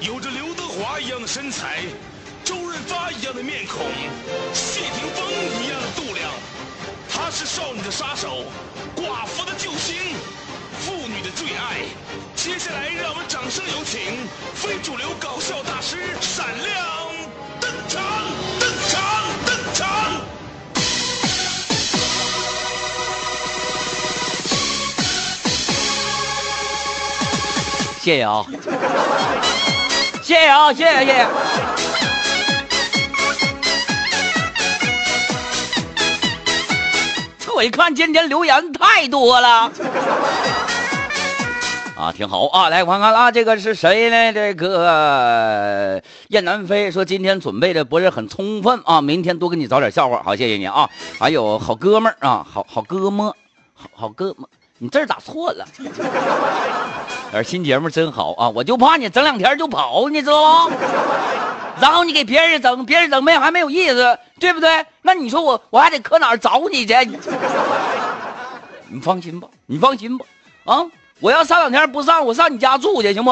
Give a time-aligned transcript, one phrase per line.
[0.00, 1.82] 有着刘德华一样的身材，
[2.42, 3.84] 周润发一样的面孔，
[4.54, 5.28] 谢霆锋
[5.62, 6.32] 一样的度量。
[7.06, 8.46] 他是少女的杀手，
[8.96, 10.16] 寡妇的救星，
[10.80, 11.84] 妇女的最爱。
[12.34, 14.00] 接下来，让我们掌声有请
[14.54, 16.86] 非主流搞笑大师闪亮
[17.60, 18.02] 登场，
[18.58, 19.00] 登场，
[19.44, 19.86] 登场！
[28.02, 28.46] 谢谢啊，
[30.30, 31.26] 谢谢啊，谢谢谢谢。
[37.40, 39.72] 这我一看今天留言太多了。
[41.96, 42.68] 啊，挺好啊！
[42.68, 44.32] 来，看看啊，这个是谁呢？
[44.32, 50.22] 这个燕南飞说今天准备的不是很充分啊，明天多给你找点笑话。
[50.22, 50.88] 好，谢谢你啊！
[51.18, 53.26] 还有好哥们儿啊，好好哥们，
[53.74, 54.48] 好好哥们，
[54.82, 55.64] 你字打错了？
[57.34, 58.48] 而 新节目真好啊！
[58.48, 60.76] 我就怕你整两天就跑，你知道吗？
[61.78, 64.86] 然后你给别人整，别人整没有还没有意思，对不对？
[65.02, 66.94] 那你说我我还得搁哪儿找你去？
[68.88, 70.24] 你放心吧，你放心吧，
[70.64, 70.82] 啊！
[71.20, 73.30] 我要上两天不上，我上你家住去，行不？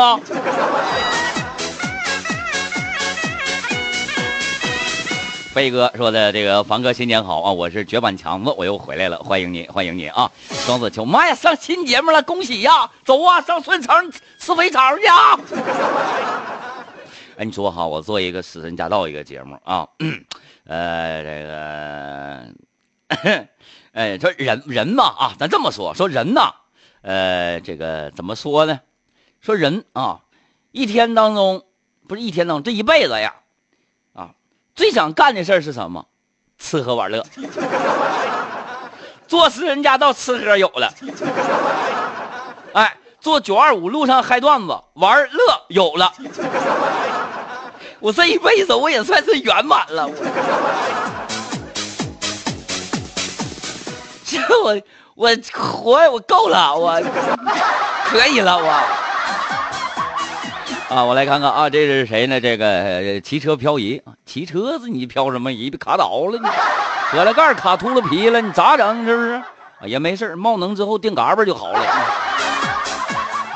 [5.59, 7.53] 飞哥说的这个房哥新年好啊！
[7.53, 10.31] 我是绝版强子，我又回来了，欢迎你，欢迎你啊！
[10.51, 12.89] 双子球，妈呀，上新节目了，恭喜呀！
[13.05, 15.41] 走啊，上顺城吃肥肠去啊！
[17.39, 19.89] 哎，你说哈，我做一个死神驾到一个节目啊，
[20.65, 21.45] 呃，这
[23.27, 23.49] 个，
[23.95, 26.55] 哎，说人人嘛啊，咱这么说，说人呐。
[27.03, 28.79] 呃，这个怎么说呢？
[29.41, 30.21] 说人啊，
[30.71, 31.65] 一天当中
[32.07, 33.35] 不是一天当中，这一辈子呀，
[34.79, 36.07] 最想干的事儿是什么？
[36.57, 37.27] 吃喝玩乐。
[39.27, 40.95] 做私人家到吃喝有了，
[42.73, 46.13] 哎，做九二五路上嗨段子玩乐有了，
[47.99, 50.09] 我这一辈子我也算是圆满了。
[54.25, 54.81] 这我。
[55.19, 57.03] 我活我够了，我
[58.05, 58.83] 可以了，我
[60.89, 62.41] 啊，我来看看啊，这是谁呢？
[62.41, 65.69] 这个骑车漂移，骑车子你漂什么移？
[65.71, 66.49] 卡倒了你，
[67.11, 69.05] 车了盖卡秃噜皮了，你咋整？
[69.05, 69.43] 是不是？
[69.83, 71.79] 也没事冒能之后定嘎巴就好了。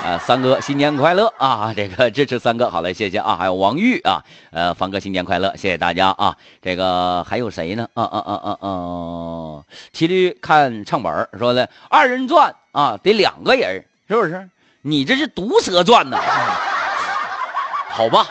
[0.04, 1.72] 啊，三哥新年快乐啊！
[1.74, 3.36] 这个支持三哥，好嘞，谢谢啊！
[3.38, 6.36] 还有王玉啊，呃，方哥新年快乐，谢谢大家啊！
[6.60, 7.88] 这个还有谁呢？
[7.94, 9.62] 啊啊啊啊啊！
[9.92, 14.50] 骑驴看唱本说的二人转啊，得两个人，是不是？
[14.82, 16.18] 你这是毒蛇转呢？
[17.92, 18.26] 好吧。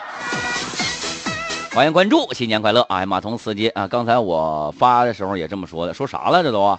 [1.72, 2.82] 欢迎关注，新年快乐！
[2.88, 6.78] 哎，马童司机啊，刚才我发的时候也这么说的，说啥了这都？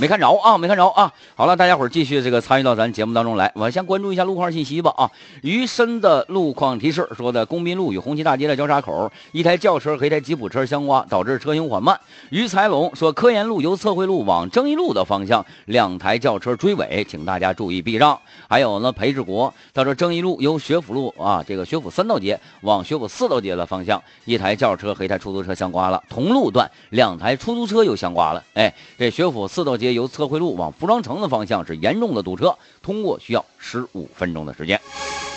[0.00, 1.12] 没看着啊，没看着啊。
[1.36, 3.52] 好了，大家伙儿继续这个参与到咱节目当中来。
[3.54, 5.08] 我先关注一下路况信息吧啊。
[5.42, 12.00] 余深的路况提示说的，公滨路与红旗大街的交叉口，一台轿车和一台吉普车相刮，导致车行缓慢。
[12.30, 18.18] 于才龙说，科研路由测绘路往正义路的方向，两台轿车追尾，请大家注意避让。
[18.48, 26.02] 还有呢，裴志国他说，正义路由学府路啊，这个学府三道街往学府四道街的方向，一台轿车和一台出租车相刮了。
[26.08, 28.42] 同路段两台出租车又相刮了。
[28.54, 29.92] 哎，这学府四道街。
[29.92, 34.80] 由测绘路往服装城的方向是严重的堵车，通过需要十五分钟的时间。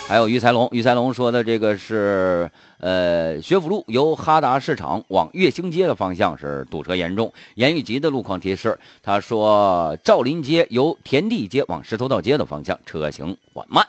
[0.06, 2.48] 还有于才龙，于才龙说的这个是，
[2.78, 7.32] 呃，学府路由哈达市场往月星街的方向是堵车严重。
[7.56, 13.84] 严玉吉的路况提示，他说赵林街由田地街往石头道街的方向车行缓慢。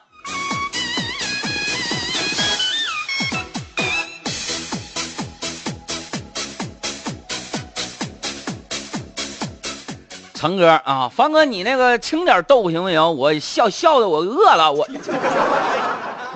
[10.38, 13.16] 成哥啊，方哥，你那个轻点逗行不行？
[13.18, 14.88] 我笑笑的，我饿了，我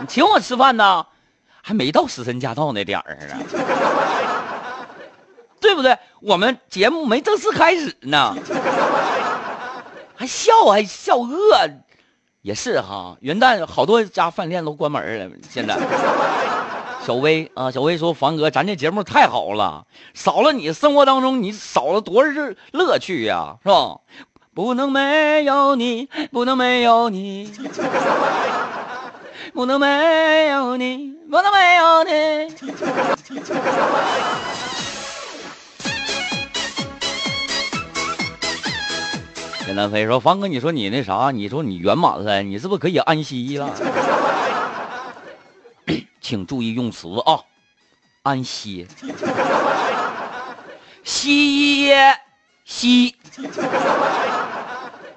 [0.02, 1.06] 你请我吃饭呢，
[1.62, 3.36] 还没到死神驾到那点儿呢，
[5.60, 5.96] 对不对？
[6.20, 8.36] 我们节目没正式开始呢，
[10.16, 11.70] 还笑还笑饿，
[12.42, 13.16] 也是哈。
[13.20, 15.78] 元旦好多家饭店都关门了，现在。
[17.04, 23.98] 小薇啊，小薇说：“凡哥，咱这节目太好了，少了你，生活当中你少了多少乐趣呀，是吧？
[24.54, 27.52] 不能没有你，不能没有你，
[29.54, 32.12] 不能没有你，不能没有你。”
[39.66, 43.74] 田南飞说：“凡哥，你说你那啥，你说你圆满了，你是不是可以安息了？”
[46.22, 47.42] 请注意用词啊，
[48.22, 48.88] 安歇，
[51.04, 52.20] 歇
[52.64, 53.16] 息，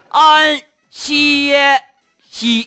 [0.09, 1.83] 安歇
[2.31, 2.67] 息。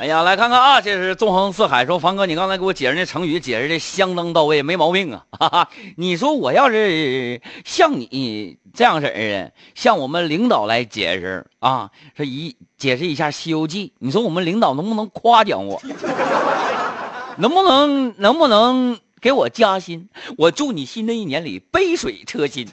[0.00, 5.26] 哎呀，来看看啊，这是纵横四海说，凡哥，你刚才给我解释那成语，解释的相当到位，没毛病啊。
[5.38, 5.68] 哈哈，
[5.98, 15.82] 你说我要是像你这样式儿的，向我们领导来解释啊，说一解释一下《西游记》，你说我们领导能不能夸奖我？
[17.36, 20.08] 能不能能不能给我加薪？
[20.38, 22.66] 我祝你新的一年里杯水车薪。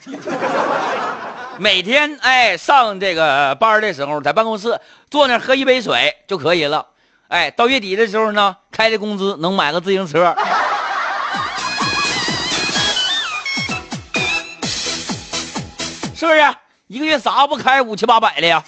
[1.59, 6.88] 每天哎上这个班的时候，在办公室坐那喝一杯水就可以了。
[7.29, 10.33] 哎，到月底的时候呢，开的工资能买个自行车，
[16.15, 16.41] 是不是？
[16.88, 18.63] 一个月啥不开五七八百的呀？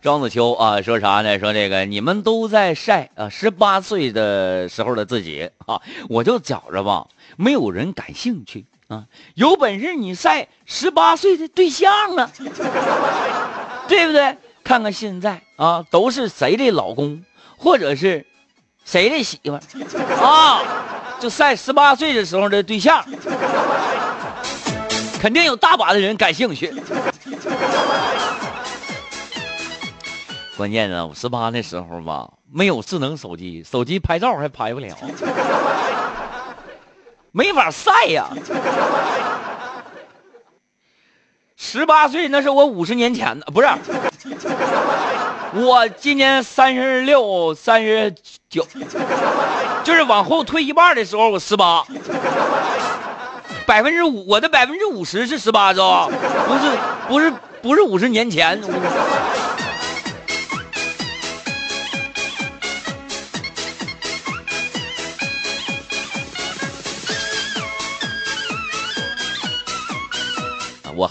[0.00, 1.40] 庄子秋啊，说啥呢？
[1.40, 8.66] 说这个你们都在晒啊，十八岁的时候的自己啊，我就觉着吧，没有人感兴趣。
[9.34, 12.30] 有本事你晒十八岁的对象啊，
[13.88, 14.36] 对不对？
[14.64, 17.24] 看看现在啊，都是谁的老公，
[17.56, 18.24] 或者是
[18.84, 19.52] 谁的媳妇
[20.22, 20.62] 啊？
[21.18, 23.04] 就晒十八岁的时候的对象，
[25.20, 26.72] 肯定有大把的人感兴趣。
[30.56, 34.96] 关键呢，我十八那时候吧，没有智能手机，手机拍照还拍不了。
[37.32, 38.28] 没法晒呀！
[41.56, 43.68] 十八岁那是我五十年前的，不是。
[45.54, 48.14] 我今年三十六、三十
[48.50, 48.66] 九，
[49.82, 51.84] 就是往后退一半的时候，我十八。
[53.64, 56.14] 百分之五，我的百分之五十是十八，知道吧？
[56.46, 56.60] 不是，
[57.08, 57.32] 不是，
[57.62, 58.60] 不是五十年前。
[58.62, 58.68] 我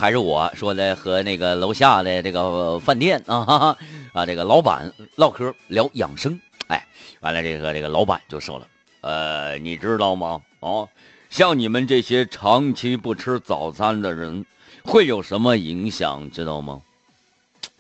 [0.02, 3.78] 还是我说的，和那个楼下的这个饭店啊，
[4.14, 6.88] 啊，这个老板唠嗑聊养生，哎，
[7.20, 8.68] 完了这个这个老板就说了，
[9.02, 10.42] 呃，你知道吗？
[10.62, 10.90] 哦，
[11.30, 14.44] 像你们这些长期不吃早餐的人，
[14.84, 16.32] 会有什么影响？
[16.32, 16.82] 知道吗？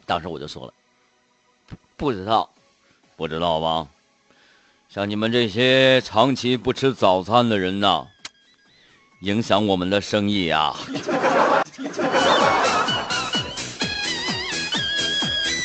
[0.06, 0.74] 当时我就说了，
[1.98, 2.52] 不知道，
[3.16, 3.88] 不知道吧？
[4.90, 8.06] 像你们这些长期不吃早餐的人呐，
[9.22, 10.74] 影响我们的生意呀。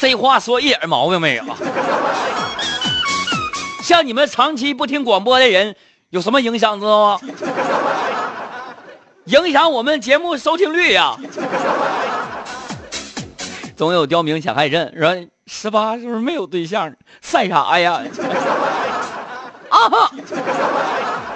[0.00, 1.44] 这话说一点毛病没有。
[3.82, 5.74] 像你们长期不听广播的人，
[6.10, 7.20] 有什么影响知道吗？
[9.24, 11.16] 影响我们节目收听率呀。
[13.74, 16.92] 总有刁民想害朕，说十八是不是没有对象？
[17.22, 18.02] 晒啥呀？
[19.70, 20.10] 啊！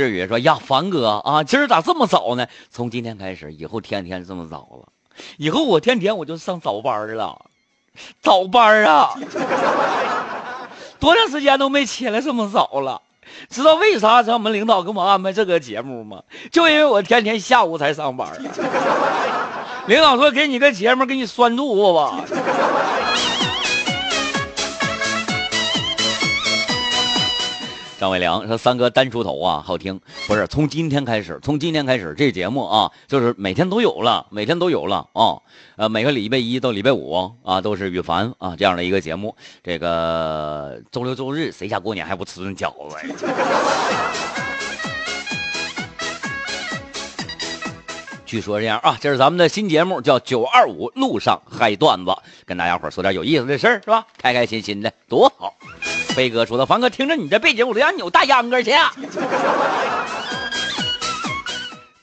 [0.00, 2.46] 志宇说：“呀，凡哥啊，今儿咋这么早呢？
[2.70, 4.88] 从今天开始，以后天天这么早了。
[5.36, 7.44] 以后我天天我就上早班了，
[8.22, 9.12] 早班啊！
[10.98, 13.02] 多长时间都没起来这么早了？
[13.50, 16.22] 知道为啥咱们领导给我安排这个节目吗？
[16.50, 18.26] 就因为我天天下午才上班。
[19.86, 22.24] 领导说给你个节目，给你拴住吧。”
[28.00, 30.00] 张伟良说：“三哥单出头啊，好听。
[30.26, 35.36] 不是从今天开始，从今天开始，这节目啊，就是每天都有了，每天都有了啊。
[35.76, 39.36] 呃，每个礼拜一到礼拜五啊，都是羽凡啊这样的一个节目。
[39.62, 42.96] 这个周六周日谁家过年还不吃顿饺子？
[48.24, 52.16] 据说这样啊，这是咱们的新节目，叫九二五路上嗨段子，
[52.46, 54.06] 跟大家伙说点有意思的事儿，是吧？
[54.16, 55.54] 开开心心的，多好。”
[56.20, 58.74] 飞哥说的：“凡哥，听着你这背景，我都想扭大秧歌去。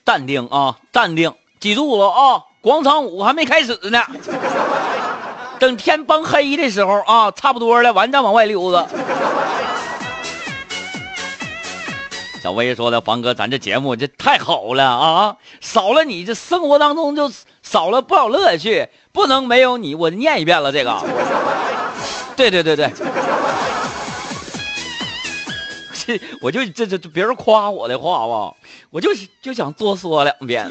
[0.03, 2.41] 淡定啊，淡定，记住了啊！
[2.59, 4.01] 广场舞还没开始呢，
[5.59, 8.87] 等天崩黑的时候啊，差不多了，完再往外溜达。”
[12.41, 15.35] 小薇说的：“凡哥，咱这节目这太好了啊！
[15.61, 17.31] 少了你，这生活当中就
[17.61, 18.89] 少了不少乐趣。
[19.11, 20.99] 不能没有你，我念一遍了这个。
[22.35, 22.91] 对对对对。”
[26.41, 28.55] 我就这这别人夸我的话吧，
[28.89, 29.09] 我就
[29.41, 30.69] 就想多说两遍。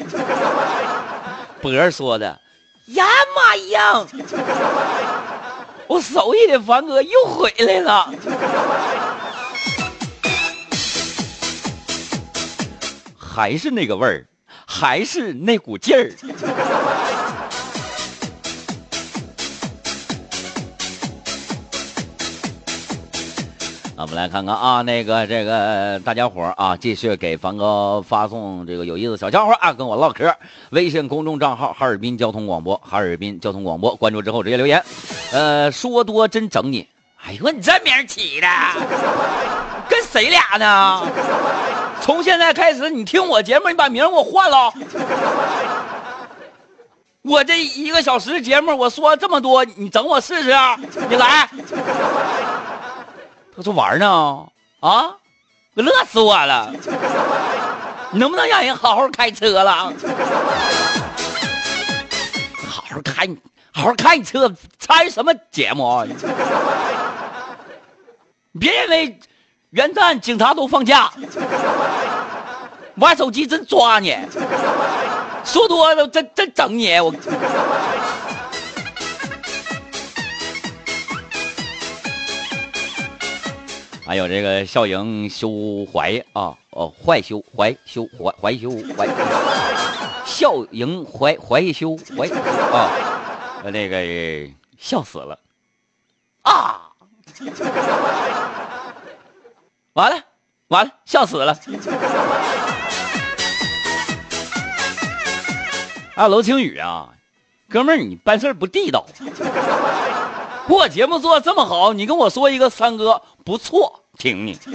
[1.61, 2.39] 博儿说的，
[2.87, 4.05] 呀妈呀！
[5.87, 8.13] 我手里的凡哥又回来了，
[13.17, 14.27] 还是那个味儿，
[14.65, 16.11] 还是那股劲儿。
[23.99, 30.31] 我们来看看啊，那个这个大家伙啊，继续给凡哥发送这个有意思小家伙啊，跟我唠嗑。
[30.69, 34.83] 微信公众账号哈尔滨交通广播，哈尔滨交通广播，关注之后直接留言。
[35.31, 36.87] 呃，说多真整你。
[37.25, 38.47] 哎呦，你这名起的，
[39.89, 41.01] 跟谁俩呢？
[41.99, 44.71] 从现在开始，你听我节目，你把名给我换了。
[47.23, 50.51] 我这一个小时节目，我说这么多，你整我试试？
[51.09, 51.49] 你来。
[53.57, 54.45] 他说玩呢
[54.81, 55.15] 啊，
[55.73, 56.71] 乐死我了！
[58.11, 59.91] 你能不能让人好好开车了？
[62.69, 63.27] 好好开，
[63.73, 66.05] 好好开你车，参什么节目？
[68.51, 69.19] 你别认为
[69.71, 71.11] 元旦警察都放假，
[72.97, 74.15] 玩手机真抓你，
[75.43, 77.11] 说多了真真整你我。
[84.07, 89.05] 还有这个笑盈修怀啊，哦，坏修怀修怀怀修怀，
[90.25, 92.25] 笑盈怀怀修怀
[92.71, 92.89] 啊，
[93.65, 95.37] 那个笑死了
[96.43, 96.83] 啊！
[99.91, 100.23] 完了
[100.69, 101.59] 完了，笑死了！
[106.15, 107.09] 啊，娄青雨啊，
[107.67, 109.05] 哥们儿，你办事不地道。
[110.69, 114.59] 我节目做这么好，你跟我说一个三哥不错，听你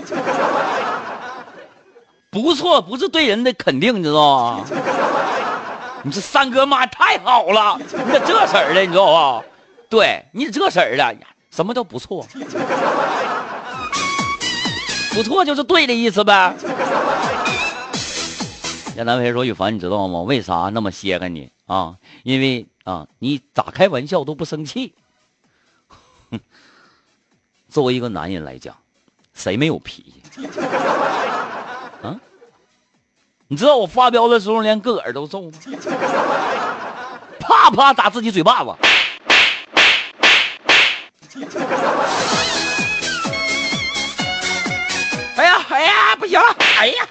[2.31, 4.65] 不错，不是对人的肯定，你知道吗？
[6.03, 9.45] 你这三哥妈太好了，你咋这事儿的，你知道吧？
[9.91, 11.17] 对你这事儿的，
[11.51, 12.27] 什么叫不错？
[15.13, 16.55] 不错就是对的意思呗。
[18.97, 20.23] 亚南飞说：“雨凡，你知道吗？
[20.23, 21.97] 为啥那么稀罕你啊？
[22.25, 24.95] 因为啊，你咋开玩笑都不生气。”
[26.33, 26.41] 哼
[27.71, 28.77] 作为一个男人来讲，
[29.35, 30.03] 谁没有脾
[30.35, 30.47] 气？
[32.03, 32.19] 啊？
[33.47, 35.59] 你知道我发飙的时候连个耳都皱吗？
[37.39, 38.75] 啪啪打自己嘴巴子。
[45.35, 46.47] 哎呀哎呀，不行了！
[46.79, 47.07] 哎呀！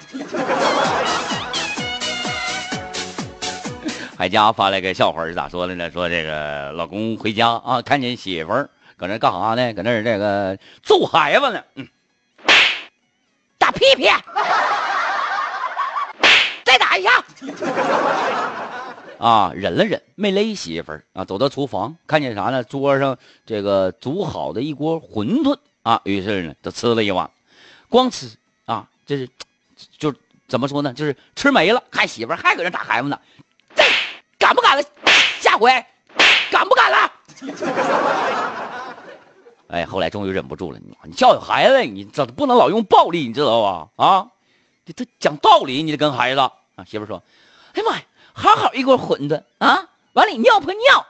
[4.16, 5.90] 海佳发来个笑话是咋说的呢？
[5.90, 8.70] 说这个老公回家啊，看见媳妇儿。
[8.96, 9.72] 搁那干啥呢？
[9.74, 11.62] 搁那这个揍孩子呢？
[11.74, 11.88] 嗯，
[13.58, 14.08] 打屁屁，
[16.64, 17.10] 再打一下。
[19.18, 21.24] 啊，忍了忍，没勒媳妇儿啊。
[21.24, 22.64] 走到厨房，看见啥呢？
[22.64, 26.00] 桌上这个煮好的一锅馄饨啊。
[26.04, 27.30] 于是呢，就吃了一碗，
[27.88, 28.28] 光吃
[28.64, 29.28] 啊，这是
[29.96, 30.12] 就
[30.48, 30.92] 怎么说呢？
[30.92, 31.82] 就是吃没了。
[31.90, 33.18] 看媳妇儿还搁那打孩子呢，
[33.74, 33.84] 这
[34.38, 34.82] 敢不敢了？
[35.40, 35.84] 下回
[36.52, 37.10] 敢不敢了？
[39.72, 43.88] 哎，后来终于忍不住了，你你教育孩子，你这不能老用暴力，你知道吧？
[43.96, 44.26] 啊，
[44.84, 46.52] 你这讲道理，你得跟孩子啊。
[46.86, 47.22] 媳妇说
[47.72, 48.02] ：“哎妈呀，
[48.34, 51.06] 好好一锅馄饨啊，往里尿泼尿，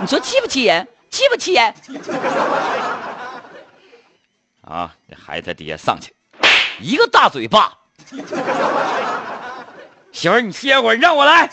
[0.00, 0.88] 你说气不气人？
[1.10, 1.72] 气不气人？”
[4.66, 6.12] 啊，这孩子在底下上去，
[6.80, 7.72] 一个大嘴巴。
[10.10, 11.48] 媳妇，你歇会儿，让我来。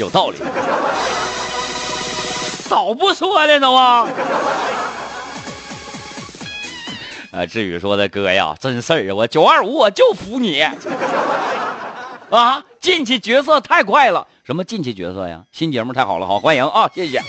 [0.00, 0.38] 有道理，
[2.70, 4.08] 早不说的呢吗？
[7.32, 9.14] 啊，志宇说的哥呀，真事儿啊！
[9.14, 10.58] 我九二五我就服你
[12.30, 12.64] 啊！
[12.80, 15.42] 进去角色太快了，什么进去角色呀？
[15.52, 16.90] 新节目太好了，好欢迎啊！
[16.94, 17.20] 谢谢。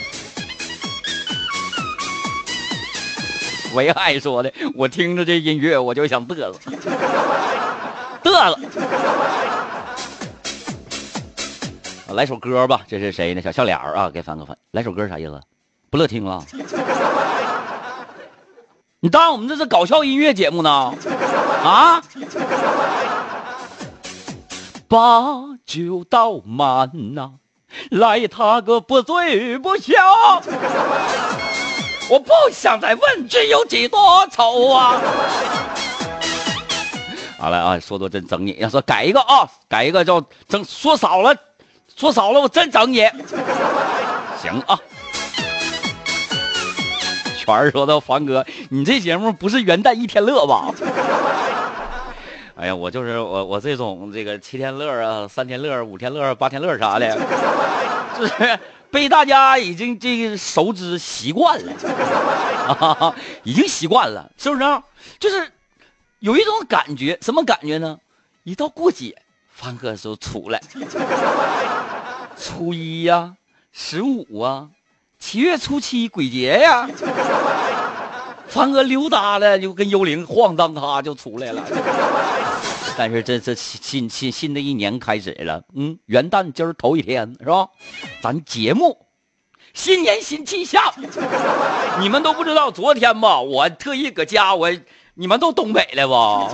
[3.74, 6.56] 为爱说的，我听着这音乐我就想嘚瑟，
[8.24, 8.58] 嘚瑟。
[12.13, 13.41] 来首歌吧，这是谁呢？
[13.41, 14.58] 小笑脸啊，给翻个翻。
[14.72, 15.39] 来首歌啥意思？
[15.89, 16.44] 不乐听了？
[19.00, 20.94] 你当我们这是搞笑音乐节目呢？
[21.63, 22.01] 啊？
[24.88, 25.00] 把
[25.65, 27.32] 酒倒满呐，
[27.89, 29.94] 来他个不醉不休。
[32.10, 35.00] 我不想再问君有几多愁啊！
[37.39, 38.51] 好了啊，说多真整你。
[38.60, 41.34] 要说改一个啊，改一个叫整说少了。
[42.01, 43.08] 说少了，我真整你。
[44.41, 44.79] 行啊，
[47.38, 50.74] 全儿说到凡哥，你这节目不是元旦一天乐吧？
[52.55, 57.15] 哎呀，我就是我，我这种这个七天乐啊，三天乐、五天乐、八天乐啥的，
[58.17, 63.15] 就是被大家已经这个熟知习惯了，
[63.46, 64.63] 已经习惯了，是不是？
[65.20, 65.51] 就是
[66.17, 68.00] 有一种感觉，什么感觉呢？
[68.43, 69.15] 一到过节。
[69.62, 70.60] 凡哥就出来，
[72.36, 73.36] 初一呀，
[73.72, 74.68] 十五啊，
[75.20, 76.89] 七月初七鬼节呀。
[78.48, 81.63] 凡哥溜达了，就跟幽灵晃荡，他就出来了。
[82.98, 87.68] 但是这这新新新的一年开始了，嗯，元旦今儿头一天是吧？
[88.20, 89.06] 咱节目
[89.75, 90.82] 新年新气象，
[92.00, 94.72] 你们都不知道，昨天吧，我特意搁家，我
[95.13, 96.50] 你们都东北的吧？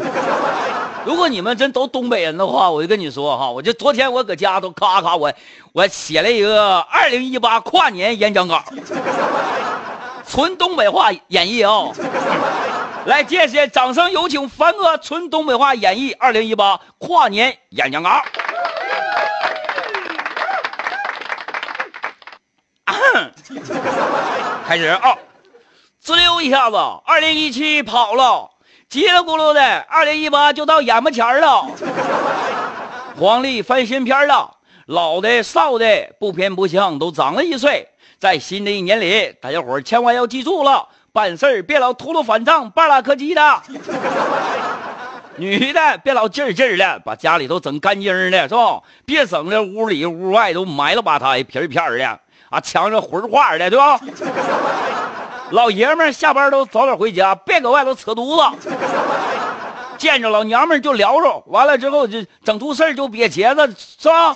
[1.07, 5.31] 如果你们真都东北人的话，我就跟你说哈，我就昨天我搁家都咔咔，我
[5.71, 8.61] 我写了一个二零一八跨年演讲稿。
[10.27, 11.95] 纯东北话演绎啊！
[13.07, 18.21] 来，接下来，掌声有请凡哥纯东北话演绎二零一八跨年演讲稿。
[24.67, 25.17] 开始啊！
[26.01, 28.49] 滋溜一下子，二零一七跑了，
[28.89, 31.65] 叽里咕噜的，二零一八就到眼巴前了。
[33.19, 34.49] 黄历翻新篇了，
[34.85, 35.85] 老的少的
[36.21, 37.89] 不偏不向，都长了一岁。
[38.17, 43.61] 在新的一年里，大家伙千万要记住了，办事别老秃噜反账、巴拉科技的。
[45.35, 48.81] 女的别老劲儿劲儿的，把家里头整干净的，是吧？
[49.05, 53.99] 别整的屋里屋外都埋了吧嗒、皮儿片儿的啊，墙上魂画的，对吧？
[55.51, 58.69] 老爷们下班都早点回家，别搁外头扯犊子。
[59.97, 64.35] 见着老娘们就聊着，完了之后就整出事就瘪茄子，是吧？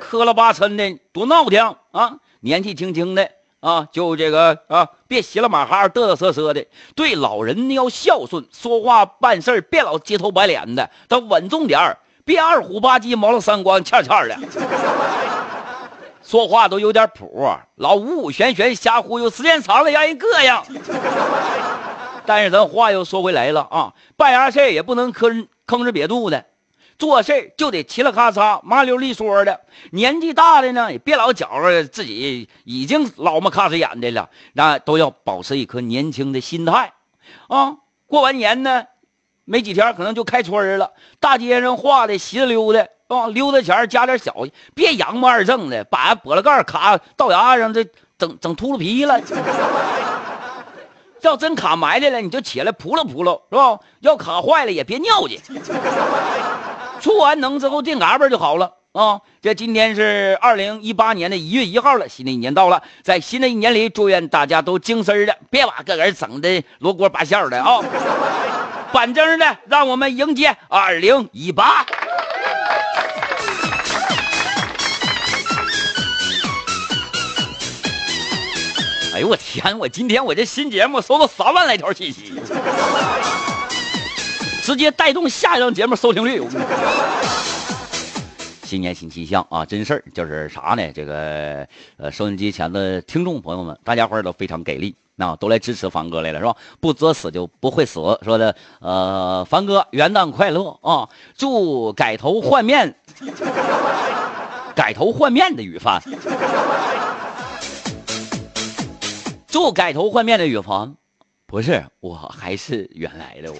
[0.00, 2.16] 磕了巴碜的多闹挺啊！
[2.40, 6.66] 年纪轻轻的啊，就这个啊，别稀了马哈、嘚嘚瑟瑟的。
[6.96, 14.36] 对老人要孝顺，说话办事别老街头白脸的，得稳重点别二虎吧唧、毛了三光、欠欠的。
[16.34, 20.82] 说话都有点谱，老五五玄玄瞎忽悠，时间长了让人膈应。
[22.26, 26.44] 但是咱话又说回来了啊，办啥事也不能吭吭哧瘪肚的。
[26.98, 29.60] 做事就得嘁哩咔嚓、麻溜利索的。
[29.92, 36.94] 年纪大的呢，也别老觉着自己已经老么咔哧眼的了，那都要保持一颗年轻的心态。
[37.46, 37.76] 啊，
[38.08, 38.86] 过完年呢，
[39.44, 40.94] 没几天可能就开春了。
[41.20, 44.34] 大街上画的稀溜的，啊，溜达前加点小，
[44.74, 47.84] 别洋不二正的，把玻璃盖卡到牙上，这
[48.16, 49.20] 整整秃噜皮了。
[51.20, 53.78] 要真卡埋汰了，你就起来扑棱扑棱，是吧？
[54.00, 55.40] 要卡坏了也别尿去。
[57.00, 59.20] 出完能之后定嘎巴就好了啊！
[59.42, 67.82] 这今天是二零一八年的一月一号了，新的一年到了，在新的一年里，祝愿大家都精神的，别把个人整的罗锅八馅的啊！
[68.92, 71.84] 板正的，让我们迎接二零一八。
[79.14, 79.78] 哎呦我天！
[79.78, 82.32] 我今天我这新节目收到三万来条信息。
[84.60, 86.42] 直接带动下一档节目收听率。
[88.64, 90.92] 新年新气象啊，真事儿就是啥呢？
[90.92, 91.64] 这个
[91.96, 96.56] 呃，收音机前的听众朋友们，大家伙都非常给力，那都来支持凡哥来了，是吧？
[96.80, 98.00] 不作死就不会死。
[98.24, 101.08] 说的呃，凡哥元旦快乐啊！
[101.36, 102.92] 祝改头换面，
[104.74, 106.02] 改头换面的雨凡，
[109.54, 110.96] 祝改头换面的雨凡。
[111.46, 113.56] 不是，我还是原来的我，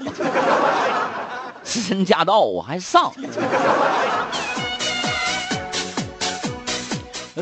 [1.63, 3.13] 自身驾到我还上。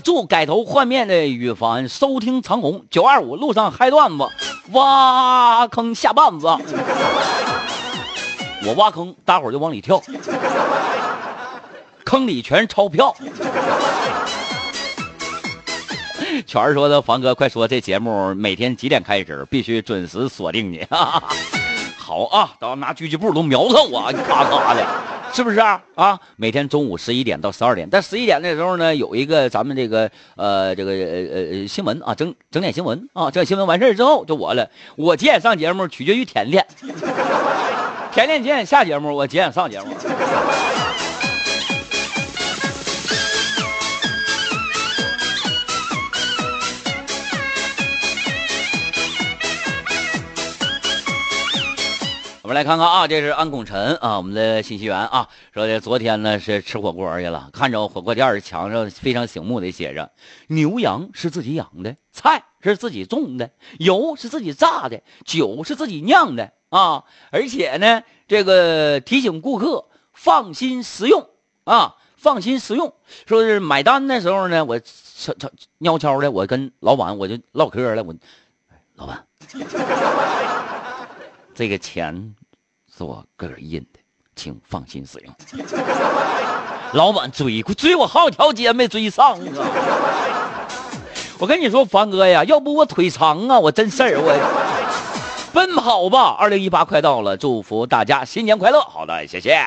[0.05, 4.29] 祝改头换面的羽凡收听长虹九二五路上嗨段子，
[4.73, 6.47] 挖坑下绊子，
[8.67, 10.03] 我挖坑，大伙就往里跳，
[12.05, 13.17] 坑里全是钞票。
[16.47, 19.47] 全说的，凡哥，快说这节目每天几点开始？
[19.51, 20.87] 必须准时锁定你。
[21.97, 24.85] 好啊，都拿狙击步都瞄上我，咔咔的，
[25.33, 26.18] 是不是啊？
[26.37, 30.99] 每天中午十一点到十二点，但十一点的时候呢，有一个咱们这个呃这个呃
[31.61, 34.68] 呃新闻啊，整整点新闻啊，整点新闻完事之后就我了。
[34.97, 36.66] 我几点上节目取决于甜甜，
[38.12, 39.87] 甜甜几点下节目，我几点上节目。
[52.43, 60.11] 我们来看看啊，这是安拱辰啊，我们的信息员啊，说的昨天呢是吃火锅去了，看着火锅店墙上非常醒目的写着：
[60.49, 67.05] 牛羊是自己养的，菜是自己种的，油是自己榨的，酒是自己酿的啊！
[67.31, 71.29] 而且呢，这个提醒顾客放心食用
[71.63, 72.93] 啊，放心食用。
[73.25, 75.49] 说是买单的时候呢，我悄悄
[75.81, 78.13] 悄悄的，我跟老板我就唠嗑了，我
[78.97, 79.25] 老板，
[81.55, 82.35] 这个钱。
[82.95, 83.99] 是我个人印的，
[84.37, 85.35] 请放心使用。
[86.93, 90.61] 老板追追我好几条街没追上啊！
[91.38, 96.37] 我跟你说，凡哥呀，要不我腿长啊，我真事儿我奔跑吧。
[96.38, 98.79] 二零一八快到了，祝福大家新年快乐。
[98.83, 99.59] 好的，谢谢。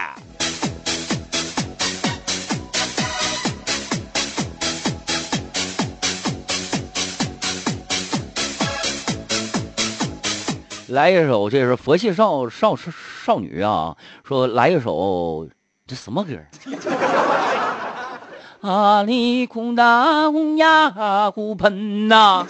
[10.96, 12.90] 来一首，这是佛系少少少
[13.26, 15.46] 少女啊，说来一首，
[15.86, 16.32] 这什么歌？
[18.62, 22.48] 阿里空达红呀骨盆呐，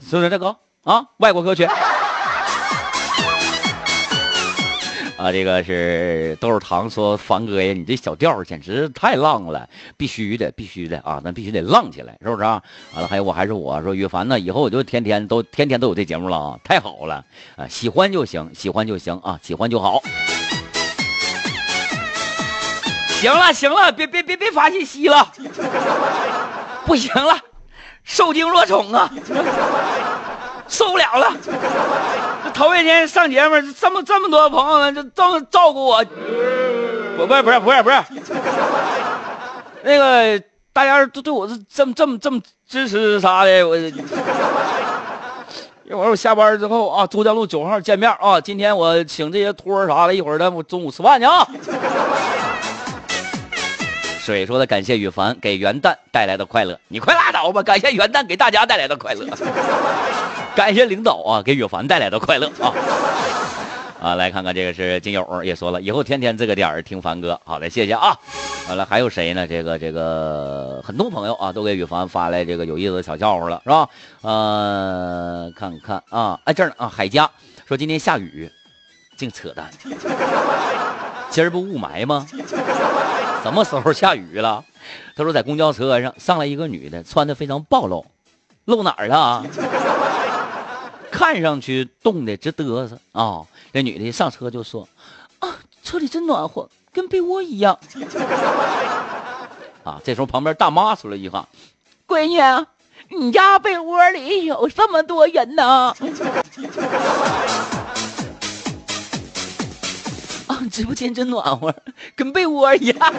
[0.00, 1.04] 是不是这个啊？
[1.16, 1.68] 外国歌曲。
[5.20, 12.62] 啊，这个是豆糖说凡哥呀，你这小调简直太浪了，必须的，必须的啊，咱必须得浪起来，是不是啊？
[12.94, 17.22] 完了，还有我还是我说羽凡呢，以后我就天天都天天都有这节目了啊，太好了
[17.56, 20.02] 啊，喜欢就行，喜欢就行啊，喜欢就好。
[23.20, 25.30] 行了行了，别别别别发信息了，
[26.86, 27.38] 不行了，
[28.04, 29.12] 受惊若宠啊，
[30.70, 31.36] 受不了了。
[32.44, 36.02] 这头一天上节目，这么这么多朋友们就这么照顾我，
[37.16, 37.96] 不不是不是不是不是，
[39.82, 43.92] 那个大家都对我是这么这么这么支持啥的，我一
[45.92, 51.44] 会儿我下班之后啊，珠江路九号见面啊，今天我请这些托啥的，一会儿咱我中午吃饭去啊。
[54.30, 57.64] 水说的感谢羽凡给元旦带来的快乐，你快拉倒吧！
[57.64, 59.26] 感谢元旦给大家带来的快乐，
[60.54, 62.72] 感谢领导啊给羽凡带来的快乐啊！
[64.00, 68.16] 啊，来看看这个是金友也说了，以后天天这个点儿听凡哥，好嘞，谢谢啊！
[68.68, 69.48] 完了还有谁呢？
[69.48, 73.88] 这个这个很多朋友啊都给羽凡发来这个有意思的小笑话了，是吧？
[74.22, 77.28] 呃，看看啊，哎这儿呢啊，海佳
[77.66, 78.48] 说今天下雨，
[79.16, 79.68] 净扯淡，
[81.30, 82.24] 今儿不雾霾吗？
[83.42, 84.64] 什么时候下雨了？
[85.16, 88.06] 他说在公交车上上来一个女的，穿的非常暴露，
[88.64, 89.44] 露哪儿了？
[91.10, 93.42] 看上去冻得直嘚瑟啊！
[93.72, 94.88] 这女的上车就说
[95.40, 97.78] ：“啊，车里真暖和，跟被窝一样。
[99.84, 100.00] ”啊！
[100.04, 101.48] 这时候旁边大妈说了一句话
[102.06, 102.40] ：“闺女，
[103.08, 105.94] 你家被窝里有这么多人呢。”
[110.70, 111.74] 直播间真暖和，
[112.16, 112.96] 跟被窝一样。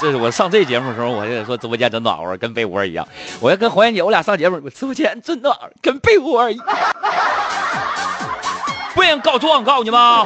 [0.00, 3.06] 这是我上这节目的时候，我就说直播间真暖和，跟被窝一样。
[3.40, 6.66] 我要跟黄燕姐，我俩上节目，我直播间真暖和，跟被窝一样。
[8.94, 10.24] 不让告状，告诉你吗？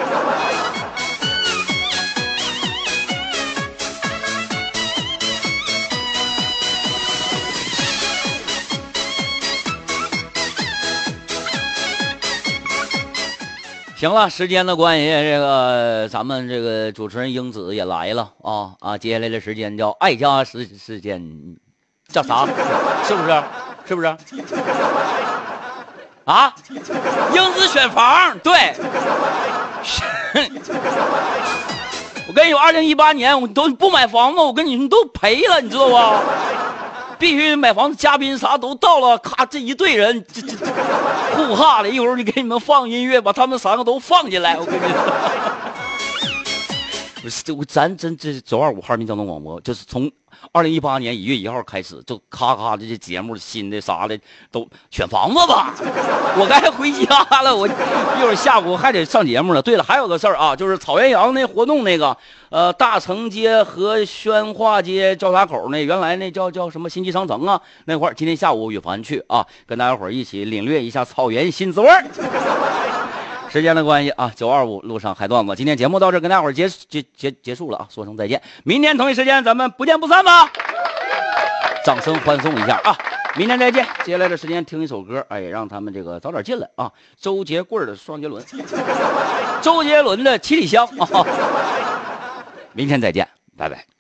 [13.99, 18.97] 行了，时间的关系，这个咱们这个主持人英子也来了啊啊！
[18.97, 21.21] 接下来的时间叫爱家时时间，
[22.07, 22.47] 叫啥？
[23.03, 23.43] 是不是？
[23.87, 24.07] 是不是？
[26.27, 26.55] 啊！
[27.35, 28.53] 英子选房，对。
[32.29, 35.95] 我跟你说，二零一八年我都不买房子，我跟你们都赔了，你知道不？
[37.19, 40.67] 必须买房子，嘉宾啥都到了，咔，这一队人，这这这
[41.35, 44.57] 呼哈的，一会儿就给你们放音乐，把他们三个都放进来。
[44.57, 44.89] 我跟你说，
[47.45, 50.11] 这咱真这九二五哈尔滨交通广播，就是从。
[50.53, 54.17] 二零一八年一月一号开始，就咔咔的这节目新的啥的
[54.53, 55.75] 都选房子吧。
[56.37, 59.61] 我该回家了，我一会儿下午还得上节目呢。
[59.61, 62.17] 对了，还有个事儿啊，就是草原羊那活动那个，
[62.51, 72.05] 呃，大成街和宣化街交叉口那原来那叫叫什么新基商城啊那块儿，今天下午羽凡去啊，跟大家伙儿一起领略一下草原新滋味儿。
[73.51, 80.51] 时间的关系啊，九二五路上嗨段子，今天节目到这，跟大伙儿结结结结束了啊，说声再见，明天同一时间咱们不见不散吧！
[81.85, 82.97] 掌声欢送一下啊，
[83.37, 83.87] 明天再见。
[84.05, 86.93] 接下来的时间听一首歌，哎，让他们这个早点进来啊。
[87.19, 88.45] 周杰棍的双杰伦，
[89.63, 91.27] 周杰伦的七里香啊。
[92.75, 93.98] 明天再见，拜拜。